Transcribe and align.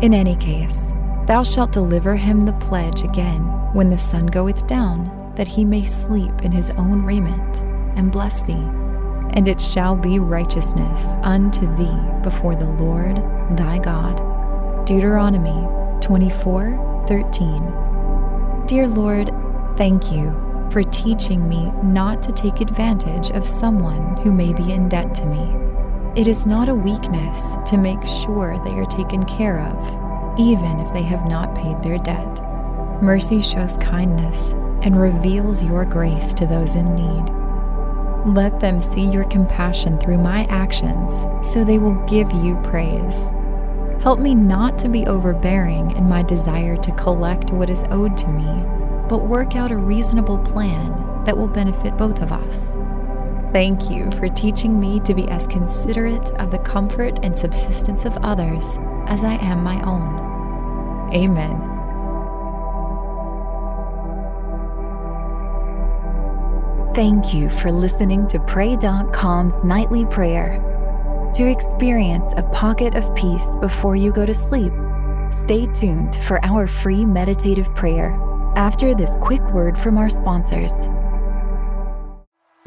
In 0.00 0.14
any 0.14 0.36
case, 0.36 0.92
thou 1.26 1.42
shalt 1.42 1.72
deliver 1.72 2.14
him 2.14 2.42
the 2.42 2.52
pledge 2.54 3.02
again 3.02 3.42
when 3.72 3.90
the 3.90 3.98
sun 3.98 4.26
goeth 4.26 4.64
down, 4.68 5.32
that 5.34 5.48
he 5.48 5.64
may 5.64 5.82
sleep 5.82 6.42
in 6.42 6.52
his 6.52 6.70
own 6.70 7.02
raiment, 7.02 7.56
and 7.96 8.12
bless 8.12 8.40
thee. 8.42 8.68
And 9.34 9.48
it 9.48 9.60
shall 9.60 9.96
be 9.96 10.20
righteousness 10.20 11.04
unto 11.22 11.66
thee 11.76 12.00
before 12.22 12.54
the 12.54 12.70
Lord 12.70 13.16
thy 13.58 13.78
God. 13.78 14.18
Deuteronomy 14.86 15.66
24 16.00 17.04
13. 17.08 18.66
Dear 18.66 18.86
Lord, 18.86 19.32
thank 19.76 20.12
you 20.12 20.30
for 20.70 20.84
teaching 20.84 21.48
me 21.48 21.72
not 21.82 22.22
to 22.22 22.30
take 22.30 22.60
advantage 22.60 23.30
of 23.32 23.44
someone 23.44 24.16
who 24.18 24.30
may 24.30 24.52
be 24.52 24.72
in 24.72 24.88
debt 24.88 25.12
to 25.16 25.26
me. 25.26 25.67
It 26.18 26.26
is 26.26 26.46
not 26.46 26.68
a 26.68 26.74
weakness 26.74 27.40
to 27.70 27.76
make 27.76 28.04
sure 28.04 28.58
they 28.64 28.72
are 28.72 28.86
taken 28.86 29.22
care 29.22 29.60
of, 29.60 30.36
even 30.36 30.80
if 30.80 30.92
they 30.92 31.04
have 31.04 31.28
not 31.28 31.54
paid 31.54 31.80
their 31.80 31.96
debt. 31.96 32.42
Mercy 33.00 33.40
shows 33.40 33.76
kindness 33.76 34.50
and 34.82 35.00
reveals 35.00 35.62
your 35.62 35.84
grace 35.84 36.34
to 36.34 36.44
those 36.44 36.74
in 36.74 36.92
need. 36.96 38.34
Let 38.34 38.58
them 38.58 38.80
see 38.80 39.08
your 39.08 39.26
compassion 39.26 39.96
through 39.98 40.18
my 40.18 40.44
actions 40.46 41.12
so 41.46 41.62
they 41.62 41.78
will 41.78 42.04
give 42.06 42.32
you 42.32 42.56
praise. 42.64 43.30
Help 44.02 44.18
me 44.18 44.34
not 44.34 44.76
to 44.80 44.88
be 44.88 45.06
overbearing 45.06 45.92
in 45.92 46.08
my 46.08 46.24
desire 46.24 46.76
to 46.78 46.92
collect 46.96 47.52
what 47.52 47.70
is 47.70 47.84
owed 47.92 48.16
to 48.16 48.28
me, 48.28 48.64
but 49.08 49.28
work 49.28 49.54
out 49.54 49.70
a 49.70 49.76
reasonable 49.76 50.38
plan 50.38 51.22
that 51.26 51.38
will 51.38 51.46
benefit 51.46 51.96
both 51.96 52.20
of 52.22 52.32
us. 52.32 52.72
Thank 53.52 53.90
you 53.90 54.10
for 54.12 54.28
teaching 54.28 54.78
me 54.78 55.00
to 55.00 55.14
be 55.14 55.26
as 55.28 55.46
considerate 55.46 56.30
of 56.32 56.50
the 56.50 56.58
comfort 56.58 57.18
and 57.22 57.36
subsistence 57.36 58.04
of 58.04 58.16
others 58.18 58.76
as 59.06 59.24
I 59.24 59.34
am 59.36 59.62
my 59.62 59.80
own. 59.84 61.14
Amen. 61.14 61.78
Thank 66.94 67.32
you 67.32 67.48
for 67.48 67.72
listening 67.72 68.26
to 68.28 68.38
Pray.com's 68.40 69.64
nightly 69.64 70.04
prayer. 70.06 70.60
To 71.34 71.46
experience 71.46 72.34
a 72.36 72.42
pocket 72.42 72.94
of 72.96 73.14
peace 73.14 73.46
before 73.60 73.96
you 73.96 74.12
go 74.12 74.26
to 74.26 74.34
sleep, 74.34 74.72
stay 75.30 75.66
tuned 75.72 76.16
for 76.24 76.44
our 76.44 76.66
free 76.66 77.04
meditative 77.04 77.74
prayer 77.74 78.18
after 78.56 78.94
this 78.94 79.16
quick 79.20 79.42
word 79.52 79.78
from 79.78 79.96
our 79.96 80.10
sponsors. 80.10 80.72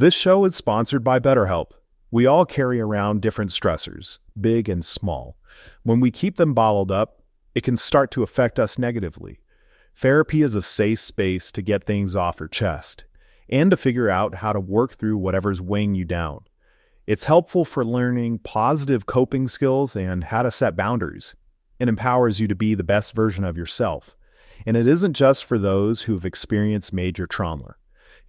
This 0.00 0.14
show 0.14 0.46
is 0.46 0.56
sponsored 0.56 1.04
by 1.04 1.20
BetterHelp. 1.20 1.72
We 2.10 2.24
all 2.24 2.46
carry 2.46 2.80
around 2.80 3.20
different 3.20 3.50
stressors, 3.50 4.18
big 4.40 4.66
and 4.66 4.82
small. 4.82 5.36
When 5.82 6.00
we 6.00 6.10
keep 6.10 6.36
them 6.36 6.54
bottled 6.54 6.90
up, 6.90 7.22
it 7.54 7.64
can 7.64 7.76
start 7.76 8.10
to 8.12 8.22
affect 8.22 8.58
us 8.58 8.78
negatively. 8.78 9.40
Therapy 9.94 10.40
is 10.40 10.54
a 10.54 10.62
safe 10.62 11.00
space 11.00 11.52
to 11.52 11.60
get 11.60 11.84
things 11.84 12.16
off 12.16 12.40
your 12.40 12.48
chest 12.48 13.04
and 13.50 13.70
to 13.70 13.76
figure 13.76 14.08
out 14.08 14.36
how 14.36 14.54
to 14.54 14.58
work 14.58 14.94
through 14.94 15.18
whatever's 15.18 15.60
weighing 15.60 15.94
you 15.94 16.06
down. 16.06 16.44
It's 17.06 17.26
helpful 17.26 17.66
for 17.66 17.84
learning 17.84 18.38
positive 18.38 19.04
coping 19.04 19.48
skills 19.48 19.94
and 19.94 20.24
how 20.24 20.44
to 20.44 20.50
set 20.50 20.76
boundaries. 20.76 21.36
It 21.78 21.88
empowers 21.90 22.40
you 22.40 22.48
to 22.48 22.54
be 22.54 22.74
the 22.74 22.82
best 22.82 23.14
version 23.14 23.44
of 23.44 23.58
yourself. 23.58 24.16
And 24.64 24.78
it 24.78 24.86
isn't 24.86 25.12
just 25.12 25.44
for 25.44 25.58
those 25.58 26.00
who've 26.00 26.24
experienced 26.24 26.94
major 26.94 27.26
trauma. 27.26 27.76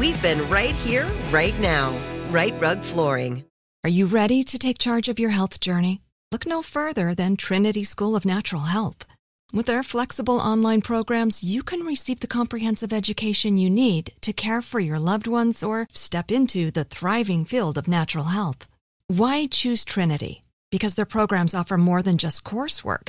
we've 0.00 0.22
been 0.22 0.48
right 0.48 0.74
here, 0.76 1.06
right 1.30 1.58
now. 1.60 1.94
Rite 2.30 2.58
Rug 2.58 2.80
Flooring. 2.80 3.44
Are 3.84 3.90
you 3.90 4.06
ready 4.06 4.42
to 4.44 4.58
take 4.58 4.78
charge 4.78 5.10
of 5.10 5.18
your 5.18 5.28
health 5.28 5.60
journey? 5.60 6.00
Look 6.32 6.46
no 6.46 6.62
further 6.62 7.14
than 7.14 7.36
Trinity 7.36 7.84
School 7.84 8.16
of 8.16 8.24
Natural 8.24 8.62
Health. 8.62 9.04
With 9.52 9.66
their 9.66 9.82
flexible 9.82 10.38
online 10.38 10.80
programs, 10.80 11.44
you 11.44 11.62
can 11.62 11.80
receive 11.80 12.20
the 12.20 12.34
comprehensive 12.38 12.94
education 12.94 13.58
you 13.58 13.68
need 13.68 14.12
to 14.22 14.32
care 14.32 14.62
for 14.62 14.80
your 14.80 14.98
loved 14.98 15.26
ones 15.26 15.62
or 15.62 15.86
step 15.92 16.32
into 16.32 16.70
the 16.70 16.84
thriving 16.84 17.44
field 17.44 17.76
of 17.76 17.86
natural 17.86 18.26
health. 18.26 18.68
Why 19.08 19.46
choose 19.48 19.84
Trinity? 19.84 20.44
Because 20.70 20.94
their 20.94 21.04
programs 21.04 21.54
offer 21.54 21.76
more 21.76 22.02
than 22.02 22.16
just 22.16 22.42
coursework. 22.42 23.08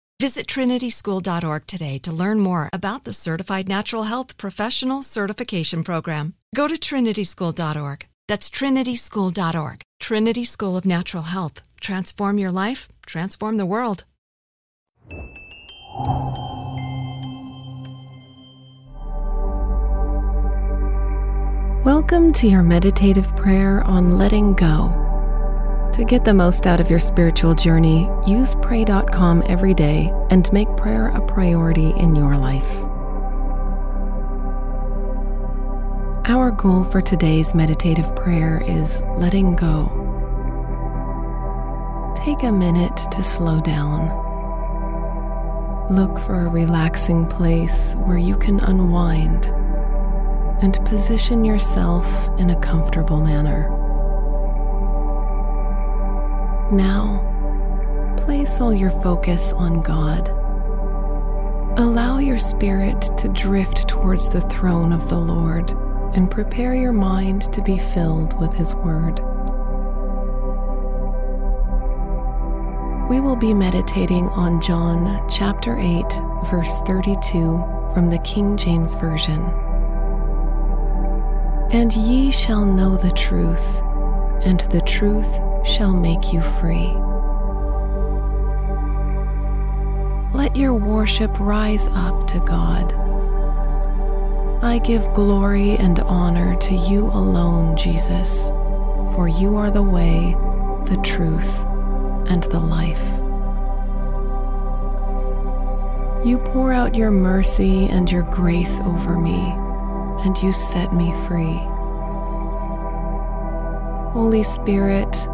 Visit 0.21 0.45
trinityschool.org 0.45 1.65
today 1.65 1.97
to 1.97 2.11
learn 2.11 2.39
more 2.39 2.69
about 2.71 3.05
the 3.05 3.11
Certified 3.11 3.67
Natural 3.67 4.03
Health 4.03 4.37
Professional 4.37 5.01
Certification 5.01 5.83
Program. 5.83 6.35
Go 6.53 6.67
to 6.67 6.75
trinityschool.org. 6.75 8.05
That's 8.27 8.51
trinityschool.org. 8.51 9.81
Trinity 9.99 10.43
School 10.43 10.77
of 10.77 10.85
Natural 10.85 11.23
Health. 11.23 11.63
Transform 11.79 12.37
your 12.37 12.51
life, 12.51 12.87
transform 13.07 13.57
the 13.57 13.65
world. 13.65 14.05
Welcome 21.83 22.31
to 22.33 22.47
your 22.47 22.61
meditative 22.61 23.35
prayer 23.35 23.81
on 23.85 24.19
letting 24.19 24.53
go. 24.53 25.00
To 26.01 26.05
get 26.05 26.25
the 26.25 26.33
most 26.33 26.65
out 26.65 26.79
of 26.79 26.89
your 26.89 26.97
spiritual 26.97 27.53
journey, 27.53 28.09
use 28.25 28.55
pray.com 28.63 29.43
every 29.45 29.75
day 29.75 30.11
and 30.31 30.51
make 30.51 30.67
prayer 30.75 31.09
a 31.09 31.21
priority 31.27 31.91
in 31.91 32.15
your 32.15 32.37
life. 32.37 32.67
Our 36.27 36.49
goal 36.49 36.85
for 36.85 37.03
today's 37.03 37.53
meditative 37.53 38.15
prayer 38.15 38.63
is 38.65 39.03
letting 39.17 39.55
go. 39.55 39.89
Take 42.15 42.41
a 42.41 42.51
minute 42.51 42.97
to 43.11 43.21
slow 43.21 43.61
down. 43.61 44.07
Look 45.91 46.17
for 46.21 46.47
a 46.47 46.49
relaxing 46.49 47.27
place 47.27 47.93
where 47.97 48.17
you 48.17 48.37
can 48.37 48.59
unwind 48.61 49.45
and 50.63 50.83
position 50.83 51.45
yourself 51.45 52.27
in 52.39 52.49
a 52.49 52.59
comfortable 52.59 53.21
manner. 53.21 53.77
Now, 56.71 58.15
place 58.17 58.61
all 58.61 58.73
your 58.73 58.91
focus 58.91 59.51
on 59.51 59.81
God. 59.81 60.29
Allow 61.77 62.19
your 62.19 62.39
spirit 62.39 63.01
to 63.17 63.27
drift 63.27 63.89
towards 63.89 64.29
the 64.29 64.39
throne 64.39 64.93
of 64.93 65.09
the 65.09 65.17
Lord 65.17 65.71
and 66.13 66.31
prepare 66.31 66.73
your 66.73 66.93
mind 66.93 67.51
to 67.53 67.61
be 67.61 67.77
filled 67.77 68.39
with 68.39 68.53
His 68.53 68.73
Word. 68.73 69.19
We 73.09 73.19
will 73.19 73.35
be 73.35 73.53
meditating 73.53 74.29
on 74.29 74.61
John 74.61 75.29
chapter 75.29 75.77
8, 75.77 76.05
verse 76.45 76.79
32 76.83 77.21
from 77.93 78.09
the 78.09 78.19
King 78.19 78.55
James 78.55 78.95
Version. 78.95 79.41
And 81.73 81.93
ye 81.93 82.31
shall 82.31 82.63
know 82.63 82.95
the 82.95 83.11
truth, 83.11 83.81
and 84.45 84.61
the 84.71 84.81
truth 84.81 85.39
shall 85.63 85.93
make 85.93 86.33
you 86.33 86.41
free. 86.41 86.93
Let 90.33 90.55
your 90.55 90.73
worship 90.73 91.31
rise 91.39 91.87
up 91.89 92.27
to 92.27 92.39
God. 92.39 92.93
I 94.63 94.77
give 94.77 95.13
glory 95.13 95.71
and 95.71 95.99
honor 95.99 96.55
to 96.55 96.75
you 96.75 97.07
alone, 97.07 97.75
Jesus, 97.75 98.49
for 99.15 99.27
you 99.27 99.57
are 99.57 99.71
the 99.71 99.83
way, 99.83 100.35
the 100.85 101.01
truth, 101.03 101.61
and 102.29 102.43
the 102.43 102.59
life. 102.59 103.03
You 106.25 106.37
pour 106.37 106.71
out 106.71 106.95
your 106.95 107.11
mercy 107.11 107.87
and 107.87 108.09
your 108.11 108.23
grace 108.23 108.79
over 108.81 109.19
me, 109.19 109.39
and 110.23 110.37
you 110.37 110.53
set 110.53 110.93
me 110.93 111.11
free. 111.27 111.59
Holy 114.13 114.43
Spirit, 114.43 115.27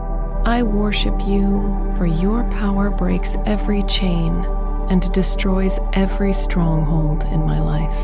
I 0.47 0.63
worship 0.63 1.27
you, 1.27 1.91
for 1.97 2.05
your 2.05 2.45
power 2.51 2.89
breaks 2.89 3.35
every 3.45 3.83
chain 3.83 4.45
and 4.89 5.11
destroys 5.11 5.77
every 5.91 6.31
stronghold 6.31 7.25
in 7.25 7.41
my 7.41 7.59
life. 7.59 7.97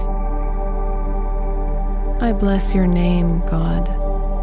I 2.22 2.34
bless 2.34 2.76
your 2.76 2.86
name, 2.86 3.40
God, 3.48 3.88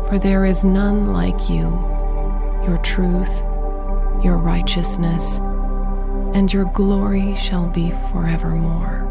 for 0.09 0.19
there 0.19 0.47
is 0.47 0.65
none 0.65 1.13
like 1.13 1.51
you. 1.51 1.69
Your 2.65 2.81
truth, 2.83 3.43
your 4.25 4.39
righteousness, 4.39 5.37
and 6.33 6.51
your 6.51 6.65
glory 6.73 7.35
shall 7.35 7.67
be 7.67 7.91
forevermore. 7.91 9.07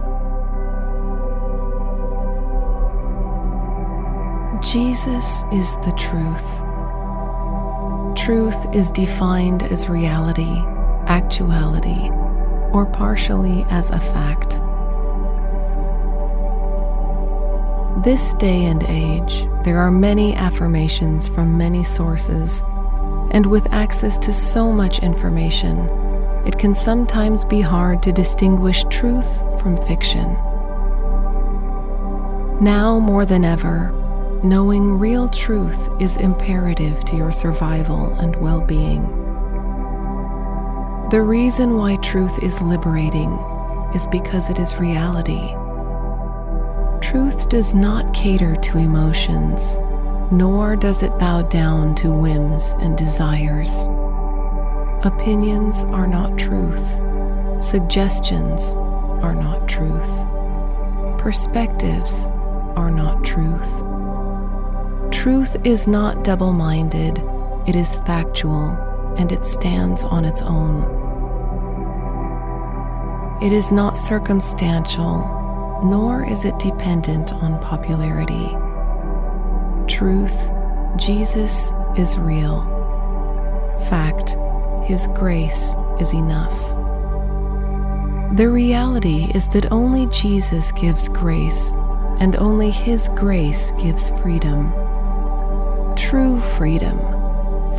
Jesus 4.64 5.44
is 5.52 5.76
the 5.78 5.94
truth. 5.96 6.69
Truth 8.30 8.76
is 8.76 8.92
defined 8.92 9.64
as 9.64 9.90
reality, 9.90 10.62
actuality, 11.08 12.12
or 12.72 12.86
partially 12.86 13.66
as 13.72 13.90
a 13.90 14.00
fact. 14.00 14.52
This 18.04 18.36
day 18.36 18.66
and 18.66 18.84
age, 18.84 19.48
there 19.64 19.80
are 19.80 19.90
many 19.90 20.36
affirmations 20.36 21.28
from 21.28 21.58
many 21.58 21.84
sources, 21.84 22.62
and 23.32 23.48
with 23.48 23.74
access 23.74 24.20
to 24.20 24.32
so 24.32 24.72
much 24.72 25.00
information, 25.00 25.90
it 26.46 26.60
can 26.60 26.76
sometimes 26.76 27.44
be 27.46 27.62
hard 27.62 28.04
to 28.04 28.12
distinguish 28.12 28.86
truth 28.92 29.40
from 29.60 29.76
fiction. 29.88 30.34
Now 32.62 33.00
more 33.00 33.26
than 33.26 33.44
ever, 33.44 33.92
knowing 34.44 34.98
real 34.98 35.28
truth 35.28 35.90
is 36.00 36.16
imperative 36.18 37.04
to 37.04 37.18
your 37.18 37.32
survival 37.32 38.14
and 38.20 38.36
well 38.38 38.62
being. 38.62 39.02
The 41.10 41.22
reason 41.22 41.76
why 41.76 41.98
truth 41.98 42.42
is 42.42 42.62
liberating 42.62 43.32
is 43.94 44.08
because 44.08 44.50
it 44.50 44.60
is 44.60 44.78
reality. 44.78 45.54
Truth 47.02 47.50
does 47.50 47.74
not 47.74 48.14
cater 48.14 48.56
to 48.56 48.78
emotions, 48.78 49.78
nor 50.32 50.76
does 50.76 51.04
it 51.04 51.18
bow 51.18 51.42
down 51.42 51.96
to 51.96 52.14
whims 52.14 52.76
and 52.80 52.98
desires. 52.98 53.88
Opinions 55.04 55.84
are 55.86 56.08
not 56.08 56.38
truth. 56.38 56.86
Suggestions 57.62 58.74
are 59.22 59.36
not 59.36 59.68
truth. 59.68 60.12
Perspectives 61.18 62.28
are 62.76 62.92
not 62.92 63.24
truth. 63.26 63.99
Truth 65.30 65.58
is 65.64 65.88
not 65.88 66.24
double 66.24 66.54
minded, 66.54 67.24
it 67.68 67.76
is 67.76 67.98
factual, 67.98 68.72
and 69.16 69.32
it 69.32 69.46
stands 69.46 70.04
on 70.04 70.26
its 70.26 70.42
own. 70.42 70.82
It 73.40 73.54
is 73.54 73.72
not 73.72 73.96
circumstantial, 73.96 75.20
nor 75.84 76.26
is 76.28 76.46
it 76.46 76.58
dependent 76.58 77.32
on 77.32 77.62
popularity. 77.62 78.58
Truth, 79.88 80.50
Jesus 80.96 81.74
is 81.96 82.18
real. 82.18 82.64
Fact, 83.88 84.36
His 84.84 85.06
grace 85.14 85.76
is 86.00 86.16
enough. 86.16 86.58
The 88.36 88.50
reality 88.50 89.30
is 89.36 89.48
that 89.50 89.72
only 89.72 90.08
Jesus 90.08 90.72
gives 90.72 91.08
grace, 91.08 91.72
and 92.20 92.36
only 92.38 92.72
His 92.72 93.10
grace 93.10 93.74
gives 93.74 94.10
freedom. 94.22 94.74
True 96.10 96.40
freedom. 96.58 96.98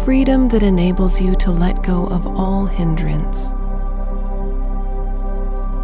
Freedom 0.04 0.46
that 0.50 0.62
enables 0.62 1.20
you 1.20 1.34
to 1.38 1.50
let 1.50 1.82
go 1.82 2.06
of 2.06 2.28
all 2.28 2.64
hindrance. 2.64 3.52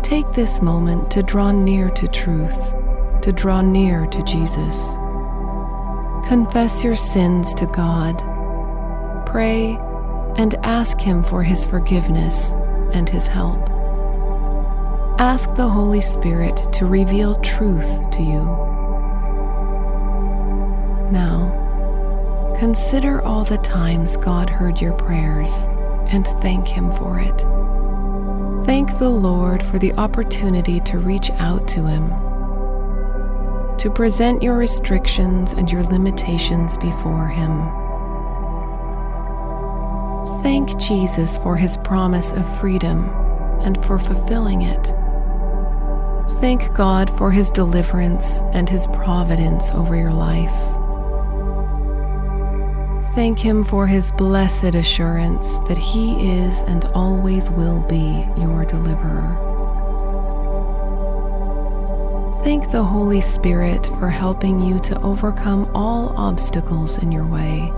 Take 0.06 0.32
this 0.32 0.62
moment 0.62 1.10
to 1.10 1.24
draw 1.24 1.50
near 1.50 1.90
to 1.90 2.06
truth, 2.06 2.72
to 3.22 3.32
draw 3.32 3.62
near 3.62 4.06
to 4.06 4.22
Jesus. 4.22 4.94
Confess 6.28 6.84
your 6.84 6.94
sins 6.94 7.52
to 7.54 7.66
God. 7.66 8.16
Pray 9.26 9.76
and 10.36 10.54
ask 10.62 11.00
Him 11.00 11.24
for 11.24 11.42
His 11.42 11.66
forgiveness 11.66 12.52
and 12.92 13.08
His 13.08 13.26
help. 13.26 13.58
Ask 15.18 15.52
the 15.56 15.68
Holy 15.68 16.00
Spirit 16.00 16.72
to 16.74 16.86
reveal 16.86 17.40
truth 17.40 18.08
to 18.12 18.22
you. 18.22 18.44
Now, 21.10 21.65
consider 22.58 23.20
all 23.22 23.44
the 23.44 23.58
times 23.58 24.16
God 24.16 24.48
heard 24.48 24.80
your 24.80 24.94
prayers 24.94 25.66
and 26.08 26.26
thank 26.40 26.66
Him 26.66 26.92
for 26.92 27.20
it. 27.20 27.44
Thank 28.64 28.98
the 28.98 29.10
Lord 29.10 29.62
for 29.62 29.78
the 29.78 29.92
opportunity 29.94 30.80
to 30.80 30.98
reach 30.98 31.30
out 31.32 31.68
to 31.68 31.86
Him, 31.86 32.08
to 33.76 33.90
present 33.90 34.42
your 34.42 34.56
restrictions 34.56 35.52
and 35.52 35.70
your 35.70 35.84
limitations 35.84 36.76
before 36.78 37.28
Him. 37.28 37.68
Thank 40.42 40.78
Jesus 40.80 41.38
for 41.38 41.56
His 41.56 41.76
promise 41.78 42.32
of 42.32 42.58
freedom 42.58 43.10
and 43.60 43.84
for 43.84 43.98
fulfilling 43.98 44.62
it. 44.62 44.92
Thank 46.40 46.74
God 46.74 47.10
for 47.16 47.30
His 47.30 47.50
deliverance 47.50 48.40
and 48.52 48.68
His 48.68 48.86
providence 48.88 49.70
over 49.72 49.94
your 49.94 50.12
life. 50.12 50.75
Thank 53.16 53.38
Him 53.38 53.64
for 53.64 53.86
His 53.86 54.10
blessed 54.10 54.74
assurance 54.74 55.58
that 55.60 55.78
He 55.78 56.38
is 56.38 56.60
and 56.64 56.84
always 56.94 57.50
will 57.50 57.80
be 57.88 58.28
your 58.36 58.66
deliverer. 58.66 59.32
Thank 62.44 62.70
the 62.70 62.84
Holy 62.84 63.22
Spirit 63.22 63.86
for 63.98 64.10
helping 64.10 64.60
you 64.60 64.78
to 64.80 65.00
overcome 65.00 65.70
all 65.74 66.14
obstacles 66.18 66.98
in 66.98 67.10
your 67.10 67.24
way. 67.24 67.72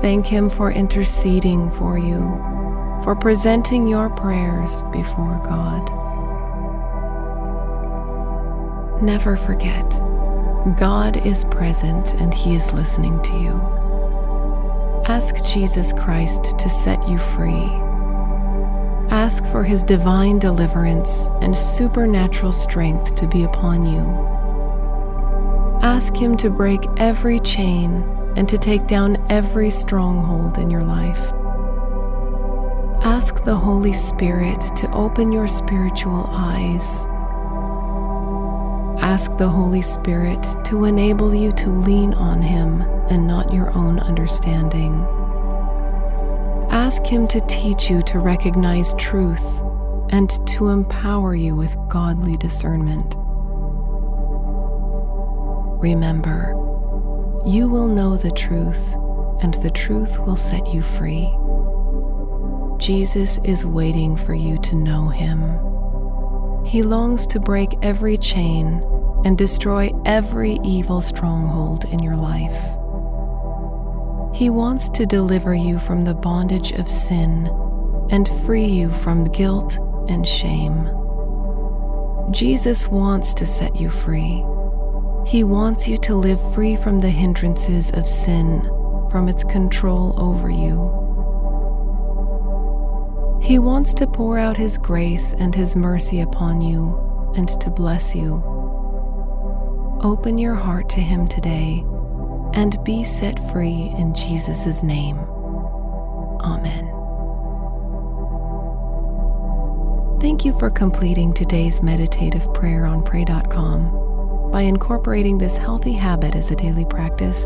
Thank 0.00 0.24
Him 0.24 0.48
for 0.48 0.72
interceding 0.72 1.70
for 1.72 1.98
you, 1.98 2.20
for 3.04 3.14
presenting 3.14 3.86
your 3.86 4.08
prayers 4.08 4.80
before 4.92 5.42
God. 5.44 5.92
Never 9.02 9.36
forget, 9.36 10.00
God 10.76 11.16
is 11.26 11.46
present 11.46 12.12
and 12.14 12.34
He 12.34 12.54
is 12.54 12.70
listening 12.74 13.22
to 13.22 13.32
you. 13.32 15.02
Ask 15.06 15.42
Jesus 15.42 15.94
Christ 15.94 16.58
to 16.58 16.68
set 16.68 17.08
you 17.08 17.18
free. 17.18 17.70
Ask 19.10 19.42
for 19.46 19.64
His 19.64 19.82
divine 19.82 20.38
deliverance 20.38 21.28
and 21.40 21.56
supernatural 21.56 22.52
strength 22.52 23.14
to 23.14 23.26
be 23.26 23.44
upon 23.44 23.86
you. 23.86 24.00
Ask 25.82 26.14
Him 26.14 26.36
to 26.36 26.50
break 26.50 26.84
every 26.98 27.40
chain 27.40 28.04
and 28.36 28.46
to 28.46 28.58
take 28.58 28.86
down 28.86 29.16
every 29.30 29.70
stronghold 29.70 30.58
in 30.58 30.68
your 30.70 30.82
life. 30.82 31.32
Ask 33.02 33.44
the 33.44 33.56
Holy 33.56 33.94
Spirit 33.94 34.60
to 34.76 34.90
open 34.92 35.32
your 35.32 35.48
spiritual 35.48 36.26
eyes 36.28 37.06
Ask 39.02 39.38
the 39.38 39.48
Holy 39.48 39.80
Spirit 39.80 40.46
to 40.64 40.84
enable 40.84 41.34
you 41.34 41.52
to 41.52 41.70
lean 41.70 42.12
on 42.12 42.42
Him 42.42 42.82
and 43.08 43.26
not 43.26 43.50
your 43.50 43.70
own 43.70 43.98
understanding. 43.98 44.92
Ask 46.68 47.06
Him 47.06 47.26
to 47.28 47.40
teach 47.48 47.88
you 47.88 48.02
to 48.02 48.18
recognize 48.18 48.92
truth 48.98 49.62
and 50.10 50.28
to 50.48 50.68
empower 50.68 51.34
you 51.34 51.56
with 51.56 51.78
godly 51.88 52.36
discernment. 52.36 53.16
Remember, 55.80 56.50
you 57.46 57.70
will 57.70 57.88
know 57.88 58.18
the 58.18 58.30
truth, 58.32 58.84
and 59.40 59.54
the 59.54 59.70
truth 59.70 60.18
will 60.20 60.36
set 60.36 60.68
you 60.68 60.82
free. 60.82 61.34
Jesus 62.76 63.40
is 63.44 63.64
waiting 63.64 64.18
for 64.18 64.34
you 64.34 64.58
to 64.58 64.76
know 64.76 65.08
Him. 65.08 65.58
He 66.66 66.82
longs 66.82 67.26
to 67.28 67.40
break 67.40 67.78
every 67.80 68.18
chain 68.18 68.84
and 69.24 69.36
destroy 69.36 69.90
every 70.04 70.58
evil 70.64 71.00
stronghold 71.00 71.84
in 71.86 72.00
your 72.00 72.16
life. 72.16 72.56
He 74.34 74.48
wants 74.48 74.88
to 74.90 75.06
deliver 75.06 75.54
you 75.54 75.78
from 75.78 76.04
the 76.04 76.14
bondage 76.14 76.72
of 76.72 76.88
sin 76.88 77.46
and 78.10 78.28
free 78.44 78.66
you 78.66 78.90
from 78.90 79.30
guilt 79.30 79.78
and 80.08 80.26
shame. 80.26 80.88
Jesus 82.30 82.88
wants 82.88 83.34
to 83.34 83.46
set 83.46 83.76
you 83.76 83.90
free. 83.90 84.44
He 85.26 85.44
wants 85.44 85.86
you 85.88 85.98
to 85.98 86.14
live 86.14 86.54
free 86.54 86.76
from 86.76 87.00
the 87.00 87.10
hindrances 87.10 87.90
of 87.90 88.08
sin, 88.08 88.62
from 89.10 89.28
its 89.28 89.44
control 89.44 90.14
over 90.16 90.48
you. 90.48 90.96
He 93.42 93.58
wants 93.58 93.92
to 93.94 94.06
pour 94.06 94.38
out 94.38 94.56
His 94.56 94.78
grace 94.78 95.34
and 95.34 95.54
His 95.54 95.74
mercy 95.74 96.20
upon 96.20 96.60
you 96.60 97.32
and 97.36 97.48
to 97.60 97.70
bless 97.70 98.14
you. 98.14 98.49
Open 100.02 100.38
your 100.38 100.54
heart 100.54 100.88
to 100.90 101.00
Him 101.00 101.28
today 101.28 101.84
and 102.54 102.82
be 102.84 103.04
set 103.04 103.38
free 103.52 103.92
in 103.98 104.14
Jesus' 104.14 104.82
name. 104.82 105.18
Amen. 106.40 106.86
Thank 110.20 110.46
you 110.46 110.58
for 110.58 110.70
completing 110.70 111.34
today's 111.34 111.82
meditative 111.82 112.52
prayer 112.54 112.86
on 112.86 113.02
pray.com. 113.02 114.50
By 114.50 114.62
incorporating 114.62 115.36
this 115.36 115.58
healthy 115.58 115.92
habit 115.92 116.34
as 116.34 116.50
a 116.50 116.56
daily 116.56 116.86
practice, 116.86 117.44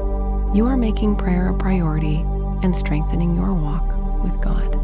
you 0.55 0.65
are 0.67 0.77
making 0.77 1.17
prayer 1.17 1.49
a 1.49 1.59
priority 1.59 2.25
and 2.63 2.77
strengthening 2.77 3.35
your 3.35 3.53
walk 3.53 4.23
with 4.23 4.41
God. 4.41 4.84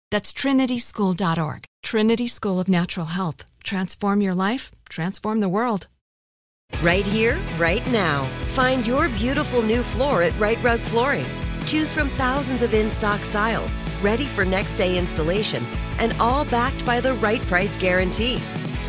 That's 0.11 0.33
trinityschool.org. 0.33 1.65
Trinity 1.81 2.27
School 2.27 2.59
of 2.59 2.69
Natural 2.69 3.07
Health. 3.07 3.45
Transform 3.63 4.21
your 4.21 4.35
life, 4.35 4.71
transform 4.87 5.39
the 5.39 5.49
world. 5.49 5.87
Right 6.81 7.05
here, 7.05 7.37
right 7.57 7.85
now. 7.91 8.25
Find 8.55 8.85
your 8.85 9.09
beautiful 9.09 9.61
new 9.61 9.81
floor 9.81 10.21
at 10.21 10.37
Rite 10.39 10.61
Rug 10.63 10.79
Flooring. 10.79 11.25
Choose 11.65 11.91
from 11.91 12.09
thousands 12.09 12.63
of 12.63 12.73
in 12.73 12.91
stock 12.91 13.21
styles, 13.21 13.75
ready 14.01 14.25
for 14.25 14.45
next 14.45 14.73
day 14.73 14.97
installation, 14.97 15.63
and 15.99 16.13
all 16.19 16.45
backed 16.45 16.85
by 16.85 16.99
the 17.01 17.13
right 17.15 17.41
price 17.41 17.77
guarantee. 17.77 18.37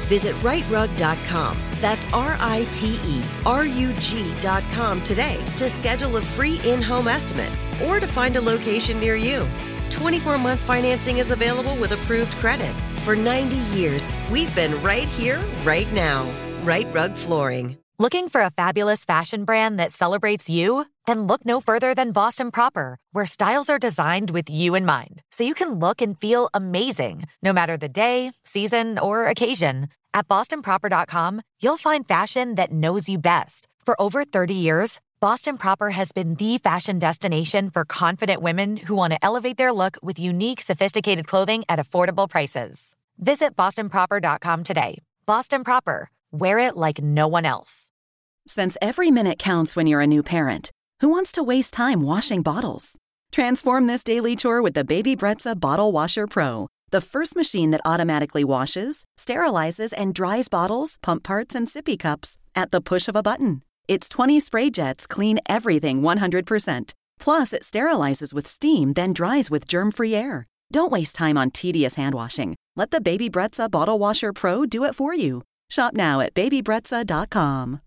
Visit 0.08 0.34
riterug.com. 0.36 1.56
That's 1.80 2.06
R 2.12 2.36
I 2.38 2.66
T 2.72 2.98
E 3.04 3.22
R 3.44 3.64
U 3.64 3.92
G.com 3.98 5.02
today 5.02 5.44
to 5.58 5.68
schedule 5.68 6.16
a 6.16 6.22
free 6.22 6.60
in 6.64 6.80
home 6.80 7.08
estimate 7.08 7.52
or 7.86 8.00
to 8.00 8.06
find 8.06 8.36
a 8.36 8.40
location 8.40 9.00
near 9.00 9.16
you. 9.16 9.46
24 9.92 10.38
month 10.38 10.60
financing 10.60 11.18
is 11.18 11.30
available 11.30 11.76
with 11.76 11.92
approved 11.92 12.32
credit. 12.36 12.72
For 13.04 13.14
90 13.14 13.56
years, 13.76 14.08
we've 14.30 14.54
been 14.54 14.80
right 14.82 15.08
here, 15.08 15.40
right 15.64 15.90
now. 15.92 16.26
Rite 16.64 16.92
Rug 16.92 17.12
Flooring. 17.14 17.76
Looking 17.98 18.28
for 18.28 18.40
a 18.40 18.50
fabulous 18.50 19.04
fashion 19.04 19.44
brand 19.44 19.78
that 19.78 19.92
celebrates 19.92 20.50
you? 20.50 20.86
Then 21.06 21.26
look 21.26 21.44
no 21.46 21.60
further 21.60 21.94
than 21.94 22.10
Boston 22.10 22.50
Proper, 22.50 22.98
where 23.12 23.26
styles 23.26 23.70
are 23.70 23.78
designed 23.78 24.30
with 24.30 24.50
you 24.50 24.74
in 24.74 24.84
mind, 24.84 25.22
so 25.30 25.44
you 25.44 25.54
can 25.54 25.78
look 25.78 26.00
and 26.02 26.18
feel 26.18 26.48
amazing 26.52 27.26
no 27.42 27.52
matter 27.52 27.76
the 27.76 27.88
day, 27.88 28.32
season, 28.44 28.98
or 28.98 29.26
occasion. 29.26 29.88
At 30.14 30.26
bostonproper.com, 30.26 31.42
you'll 31.60 31.78
find 31.78 32.06
fashion 32.06 32.54
that 32.56 32.72
knows 32.72 33.08
you 33.08 33.18
best. 33.18 33.68
For 33.84 34.00
over 34.00 34.24
30 34.24 34.54
years, 34.54 35.00
Boston 35.22 35.56
Proper 35.56 35.90
has 35.90 36.10
been 36.10 36.34
the 36.34 36.58
fashion 36.58 36.98
destination 36.98 37.70
for 37.70 37.84
confident 37.84 38.42
women 38.42 38.76
who 38.76 38.96
want 38.96 39.12
to 39.12 39.24
elevate 39.24 39.56
their 39.56 39.72
look 39.72 39.96
with 40.02 40.18
unique, 40.18 40.60
sophisticated 40.60 41.28
clothing 41.28 41.62
at 41.68 41.78
affordable 41.78 42.28
prices. 42.28 42.96
Visit 43.18 43.54
bostonproper.com 43.54 44.64
today. 44.64 44.98
Boston 45.24 45.62
Proper, 45.62 46.10
wear 46.32 46.58
it 46.58 46.76
like 46.76 47.00
no 47.00 47.28
one 47.28 47.44
else. 47.44 47.88
Since 48.48 48.76
every 48.82 49.12
minute 49.12 49.38
counts 49.38 49.76
when 49.76 49.86
you're 49.86 50.00
a 50.00 50.08
new 50.08 50.24
parent, 50.24 50.72
who 50.98 51.10
wants 51.10 51.30
to 51.32 51.42
waste 51.44 51.72
time 51.72 52.02
washing 52.02 52.42
bottles? 52.42 52.98
Transform 53.30 53.86
this 53.86 54.02
daily 54.02 54.34
chore 54.34 54.60
with 54.60 54.74
the 54.74 54.84
Baby 54.84 55.14
Brezza 55.14 55.54
Bottle 55.54 55.92
Washer 55.92 56.26
Pro, 56.26 56.66
the 56.90 57.00
first 57.00 57.36
machine 57.36 57.70
that 57.70 57.84
automatically 57.84 58.42
washes, 58.42 59.04
sterilizes, 59.16 59.92
and 59.96 60.16
dries 60.16 60.48
bottles, 60.48 60.98
pump 61.00 61.22
parts, 61.22 61.54
and 61.54 61.68
sippy 61.68 61.96
cups 61.96 62.38
at 62.56 62.72
the 62.72 62.80
push 62.80 63.06
of 63.06 63.14
a 63.14 63.22
button. 63.22 63.62
Its 63.88 64.08
20 64.08 64.38
spray 64.38 64.70
jets 64.70 65.06
clean 65.06 65.38
everything 65.48 66.02
100%. 66.02 66.92
Plus, 67.18 67.52
it 67.52 67.62
sterilizes 67.62 68.32
with 68.32 68.46
steam, 68.46 68.92
then 68.92 69.12
dries 69.12 69.50
with 69.50 69.66
germ 69.66 69.90
free 69.90 70.14
air. 70.14 70.46
Don't 70.70 70.92
waste 70.92 71.16
time 71.16 71.36
on 71.36 71.50
tedious 71.50 71.94
hand 71.94 72.14
washing. 72.14 72.54
Let 72.76 72.92
the 72.92 73.00
Baby 73.00 73.28
Brezza 73.28 73.70
Bottle 73.70 73.98
Washer 73.98 74.32
Pro 74.32 74.66
do 74.66 74.84
it 74.84 74.94
for 74.94 75.14
you. 75.14 75.42
Shop 75.68 75.94
now 75.94 76.20
at 76.20 76.34
babybrezza.com. 76.34 77.80